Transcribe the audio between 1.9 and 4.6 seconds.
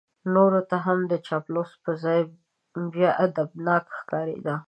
ځای بیا ادبناک ښکارېده.